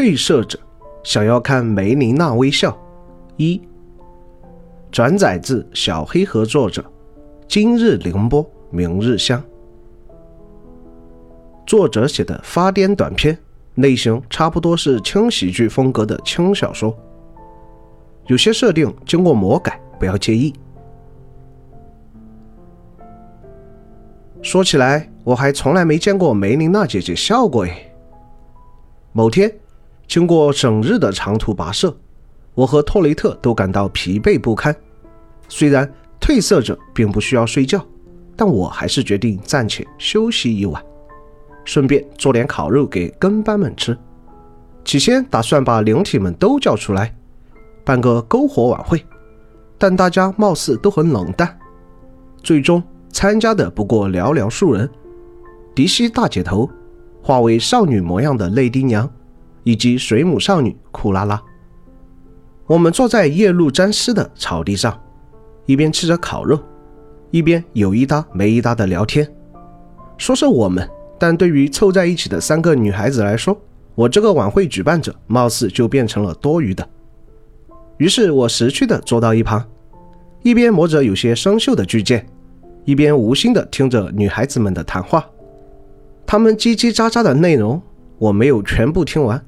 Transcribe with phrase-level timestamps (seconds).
[0.00, 0.58] 褪色者
[1.02, 2.74] 想要看梅琳娜微笑。
[3.36, 3.60] 一
[4.90, 6.82] 转载自小黑盒作者，
[7.46, 9.44] 今日凌波，明日香。
[11.66, 13.36] 作者写的发癫短篇，
[13.74, 16.96] 类型差不多是轻喜剧风格的轻小说，
[18.24, 20.54] 有些设定经过魔改，不要介意。
[24.40, 27.92] 说起来，我还从来没见过梅琳娜姐姐笑过诶。
[29.12, 29.52] 某天，
[30.10, 31.96] 经过整日的长途跋涉，
[32.52, 34.74] 我和托雷特都感到疲惫不堪。
[35.48, 35.88] 虽然
[36.20, 37.80] 褪色者并不需要睡觉，
[38.34, 40.84] 但我还是决定暂且休息一晚。
[41.64, 43.96] 顺便做点烤肉给跟班们吃。
[44.84, 47.14] 起先打算把灵体们都叫出来，
[47.84, 49.00] 办个篝火晚会，
[49.78, 51.56] 但大家貌似都很冷淡。
[52.42, 52.82] 最终
[53.12, 54.90] 参加的不过寥寥数人：
[55.72, 56.68] 迪西大姐头、
[57.22, 59.08] 化为少女模样的泪滴娘，
[59.62, 61.40] 以及水母少女库拉拉。
[62.66, 65.00] 我们坐在夜露沾湿的草地上，
[65.66, 66.58] 一边吃着烤肉，
[67.30, 69.30] 一边有一搭没一搭的聊天。
[70.18, 70.88] 说是我们。
[71.22, 73.54] 但对于凑在一起的三个女孩子来说，
[73.94, 76.88] 我这个晚会举办者貌似就变成了多余的。
[77.98, 79.62] 于是我识趣的坐到一旁，
[80.42, 82.26] 一边磨着有些生锈的巨剑，
[82.86, 85.22] 一边无心的听着女孩子们的谈话。
[86.24, 87.78] 她们叽叽喳喳的内容
[88.16, 89.44] 我没有全部听完，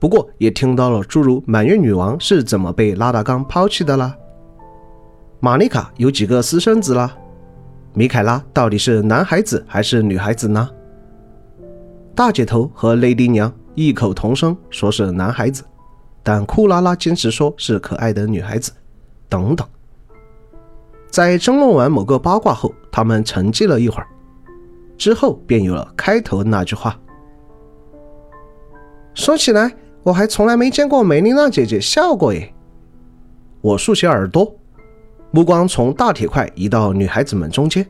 [0.00, 4.16] 不过也听到了诸如满月女王是怎么被拉达冈抛弃的啦，
[5.40, 7.14] 玛丽卡有几个私生子啦，
[7.92, 10.68] 米凯拉到底是男孩子还是女孩子呢？
[12.14, 15.62] 大姐头和雷迪娘异口同声说是男孩子，
[16.22, 18.72] 但库拉拉坚持说是可爱的女孩子。
[19.28, 19.64] 等等，
[21.08, 24.06] 在争论完某个八卦后，他们沉寂了一会儿，
[24.98, 26.98] 之后便有了开头那句话。
[29.14, 32.52] 说起来，我还从来没见过梅琳娜姐姐笑过耶。
[33.60, 34.54] 我竖起耳朵，
[35.30, 37.86] 目光从大铁块移到女孩子们中间，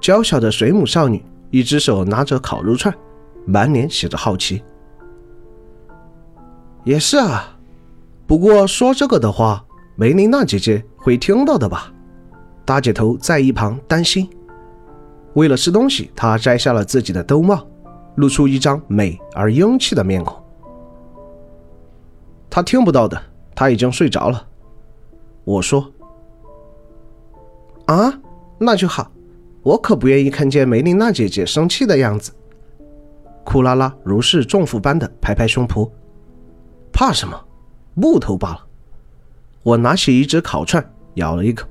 [0.00, 2.94] 娇小的水母少女，一只手拿着烤肉串。
[3.46, 4.62] 满脸写着好奇。
[6.84, 7.56] 也是啊，
[8.26, 9.64] 不过说这个的话，
[9.96, 11.90] 梅琳娜姐姐会听到的吧？
[12.66, 14.28] 大姐头在一旁担心。
[15.32, 17.66] 为了吃东西，她摘下了自己的兜帽，
[18.16, 20.38] 露出一张美而英气的面孔。
[22.50, 23.20] 他听不到的，
[23.54, 24.46] 他已经睡着了。
[25.44, 25.90] 我说
[27.86, 28.20] ：“啊，
[28.58, 29.10] 那就好，
[29.62, 32.32] 我可不愿意看见梅琳娜姐姐生气的样子。”
[33.44, 35.90] 库拉拉如释重负般的拍拍胸脯，
[36.92, 37.38] 怕什么？
[37.94, 38.66] 木头罢了。
[39.62, 40.84] 我拿起一只烤串，
[41.14, 41.66] 咬了一口。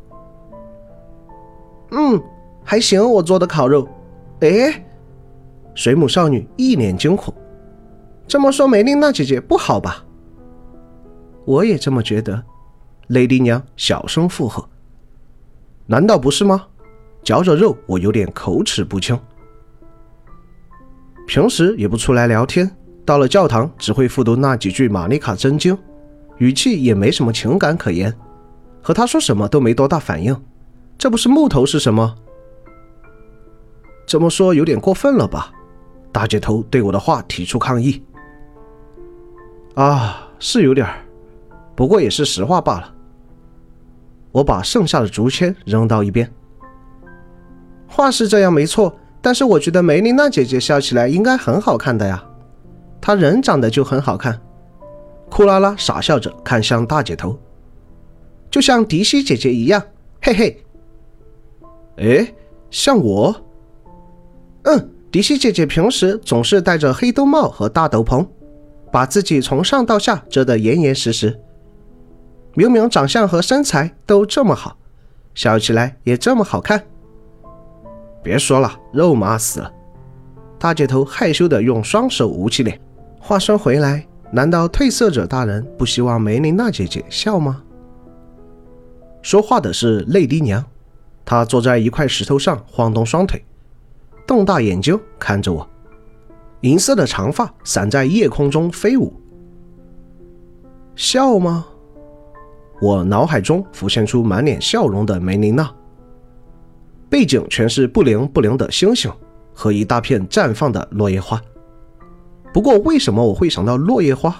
[1.91, 2.21] 嗯，
[2.63, 3.87] 还行，我做的烤肉。
[4.41, 4.85] 哎，
[5.75, 7.33] 水母少女一脸惊恐。
[8.27, 10.03] 这么说，梅琳娜姐姐不好吧？
[11.47, 12.43] 我也这么觉得。
[13.07, 14.67] 雷迪娘小声附和。
[15.85, 16.67] 难道不是吗？
[17.23, 19.17] 嚼着肉，我有点口齿不清。
[21.25, 22.69] 平时也不出来聊天，
[23.05, 25.77] 到了教堂只会复读那几句玛丽卡真经，
[26.37, 28.13] 语气也没什么情感可言，
[28.81, 30.35] 和他说什么都没多大反应。
[30.97, 32.13] 这不是木头是什么？
[34.05, 35.49] 这么说有点过分了吧？
[36.11, 38.03] 大姐头对我的话提出抗议。
[39.75, 41.05] 啊，是有点儿，
[41.77, 42.93] 不过也是实话罢了。
[44.31, 46.29] 我把剩下的竹签扔到一边。
[47.87, 48.97] 话是这样没错。
[49.19, 52.23] 但是我觉得梅琳娜姐姐笑起来应该很好看的呀，
[53.01, 54.39] 她人长得就很好看。
[55.29, 57.37] 库拉拉傻笑着看向大姐头，
[58.49, 59.81] 就像迪西姐姐一样，
[60.21, 60.63] 嘿嘿。
[61.97, 62.33] 哎，
[62.69, 63.35] 像我？
[64.63, 68.25] 嗯，迪西姐姐平时总是戴着黑兜帽和大斗篷，
[68.91, 71.37] 把自己从上到下遮得严严实实。
[72.57, 74.75] 明明长相和身材都这么好，
[75.35, 76.83] 笑起来也这么好看。
[78.23, 79.71] 别说了，肉麻死了！
[80.57, 82.81] 大姐头害羞地用双手捂起脸。
[83.19, 87.61] 话说回来，难道褪色者大人不希望梅琳娜姐姐笑吗？
[89.21, 90.65] 说话的是泪滴娘，
[91.23, 93.45] 她坐在一块石头上晃动双腿，
[94.25, 95.69] 瞪大眼睛看着我，
[96.61, 99.13] 银色的长发散在夜空中飞舞。
[100.95, 101.67] 笑吗？
[102.79, 105.69] 我脑海中浮现出满脸笑容的梅琳娜。
[107.09, 109.11] 背景全是不灵不灵的星星
[109.53, 111.41] 和一大片绽放的落叶花。
[112.53, 114.35] 不过，为什么我会想到落叶花？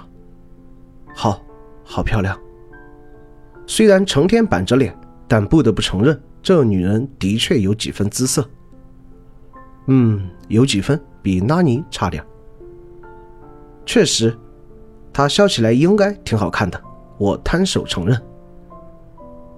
[1.16, 1.42] 好，
[1.84, 2.38] 好漂亮。
[3.66, 4.96] 虽然成天板着脸，
[5.28, 8.48] 但不得不承认，这女人的确有几分姿色。
[9.88, 12.24] 嗯，有几分比拉尼差点。
[13.86, 14.38] 确实，
[15.14, 16.82] 她笑起来应该挺好看的，
[17.18, 18.22] 我摊手承认。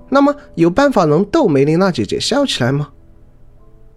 [0.10, 2.90] 那么有办法能逗梅琳娜姐姐笑起来吗？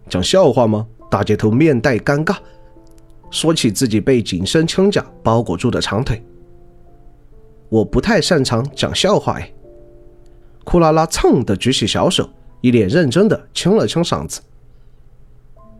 [0.08, 0.86] 讲笑话吗？
[1.10, 2.36] 大姐头面带尴尬，
[3.30, 6.22] 说起自己被紧身轻甲包裹住的长腿。
[7.68, 9.50] 我不太擅长讲笑话哎。
[10.64, 12.28] 库拉拉蹭的举起小手，
[12.60, 14.40] 一脸认真的清了清嗓子。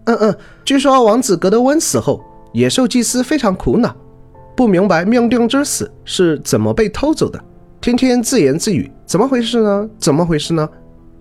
[0.05, 2.21] 嗯嗯，据说王子格德温死后，
[2.53, 3.95] 野兽祭司非常苦恼，
[4.57, 7.43] 不明白命定之死是怎么被偷走的，
[7.83, 9.91] 天天自言自语，怎么回事呢？
[9.99, 10.69] 怎么回事呢？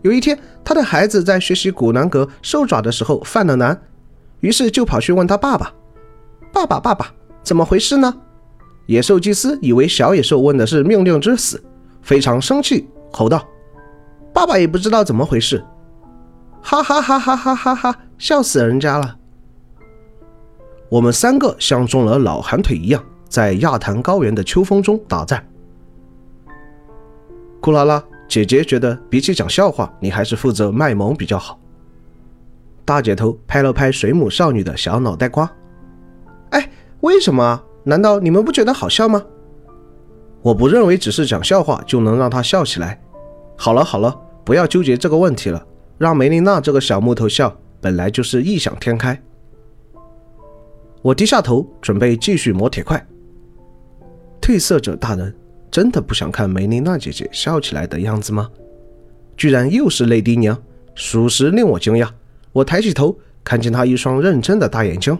[0.03, 3.81] 有一天，他的孩子在学习古兰格兽爪的时候犯了难，
[4.41, 5.73] 于是就跑去问他爸爸
[6.53, 7.11] ：“爸爸，爸爸，
[7.41, 8.13] 怎么回事呢？”
[8.85, 11.59] 野兽祭司以为小野兽问的是命令之死，
[12.03, 13.43] 非常生气，吼道
[14.31, 15.65] ：“爸爸也不知道怎么回事。”
[16.61, 17.95] 哈哈哈哈哈哈哈！
[18.19, 19.17] 笑死人家了。
[20.89, 25.43] 我们三个像中了老寒腿一样，在亚坛高原的秋风中打转。
[27.61, 31.59] 库拉拉姐姐觉得，比起讲笑话，你还是负责卖萌比较好。
[32.83, 35.49] 大姐头拍了拍水母少女的小脑袋瓜
[36.49, 36.69] ：“哎，
[37.01, 37.61] 为什么？
[37.83, 39.23] 难道你们不觉得好笑吗？
[40.41, 42.99] 我不认为只是讲笑话就能让她笑起来。
[43.55, 45.63] 好了好了，不要纠结这个问题了。”
[45.99, 49.21] 让梅琳娜这个小木头笑，本来就是异想天开。
[51.03, 53.05] 我低下头，准备继续磨铁块。
[54.41, 55.35] 褪色者大人，
[55.71, 58.49] 真的不想看梅琳娜姐姐笑起来的样子吗？
[59.37, 60.55] 居然又是泪滴娘，
[60.93, 62.07] 属实令我惊讶。
[62.51, 65.17] 我抬起头，看见她一双认真的大眼睛。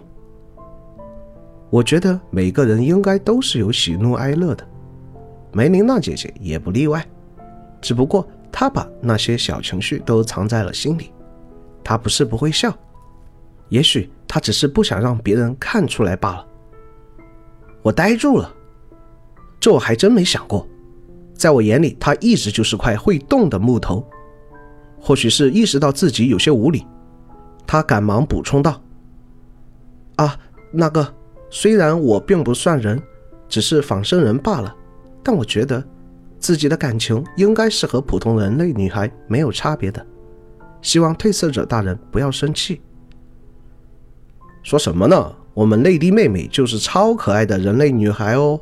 [1.70, 4.64] 我觉得每个人应该都是有喜怒哀乐的，
[5.50, 7.04] 梅琳娜姐姐也不例外，
[7.80, 8.28] 只不过。
[8.54, 11.10] 她把那些小情绪都藏在了心里，
[11.82, 12.70] 她不是不会笑，
[13.70, 16.46] 也许她只是不想让别人看出来罢了。
[17.80, 18.54] 我呆住了，
[19.62, 20.66] 这我还真没想过，
[21.34, 24.04] 在我眼里，他一直就是块会动的木头。
[24.98, 26.84] 或许是意识到自己有些无理，
[27.64, 28.82] 他赶忙补充道
[30.18, 30.36] ：“啊，
[30.72, 31.14] 那个，
[31.48, 33.00] 虽然我并不算人，
[33.48, 34.74] 只是仿生人罢了，
[35.22, 35.80] 但我觉得。”
[36.40, 40.04] 自己的感情应该是和普通人类女孩没有差别的，
[40.80, 42.80] 希望褪色者大人不要生气。
[44.64, 45.32] 说什么呢？
[45.54, 48.60] 我们泪滴妹妹就是超可爱的人类女孩哦。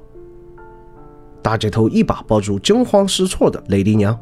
[1.43, 4.19] 大姐头一把抱住惊慌失措的雷迪娘，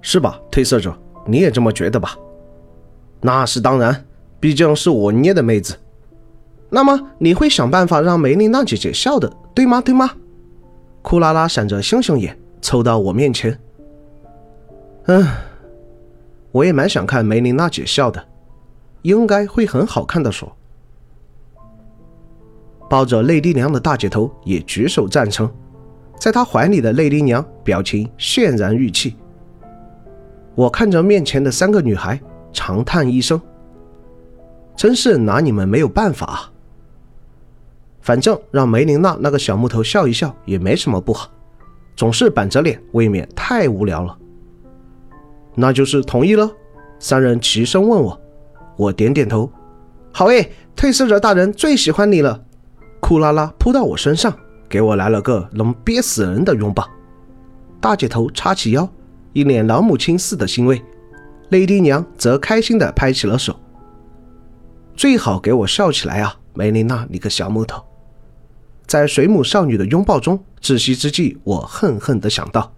[0.00, 0.40] 是吧？
[0.50, 0.96] 褪色者，
[1.26, 2.16] 你也这么觉得吧？
[3.20, 4.04] 那是当然，
[4.38, 5.76] 毕竟是我捏的妹子。
[6.68, 9.80] 那么你会想办法让梅琳娜姐姐笑的，对吗？
[9.80, 10.10] 对吗？
[11.02, 12.36] 库拉拉闪着星星眼。
[12.62, 13.58] 凑到我面前，
[15.06, 15.26] 嗯，
[16.52, 18.22] 我也蛮想看梅琳娜姐笑的，
[19.00, 20.30] 应该会很好看的。
[20.30, 20.54] 说，
[22.88, 25.50] 抱着泪滴娘的大姐头也举手赞成，
[26.20, 29.16] 在他怀里的泪滴娘表情泫然欲泣。
[30.54, 32.20] 我看着面前的三个女孩，
[32.52, 33.40] 长叹一声
[34.76, 36.52] ：“真是拿你们没有办法啊。”
[38.02, 41.30] 反正让梅琳娜那个小木头笑一笑也没什么不好。
[41.96, 44.16] 总是板着脸，未免太无聊了。
[45.54, 46.50] 那就是同意了。
[46.98, 48.20] 三人齐声问我，
[48.76, 49.50] 我点点头。
[50.12, 52.42] 好诶，褪色者大人最喜欢你了。
[53.00, 54.34] 库拉拉扑到我身上，
[54.70, 56.88] 给我来了个能憋死人的拥抱。
[57.80, 58.88] 大姐头叉起腰，
[59.32, 60.80] 一脸老母亲似的欣慰。
[61.50, 63.58] 泪滴娘则开心的拍起了手。
[64.94, 67.82] 最好给我笑起来啊，梅琳娜，你个小木头。
[68.86, 70.42] 在水母少女的拥抱中。
[70.60, 72.70] 窒息之际，我恨恨的想到。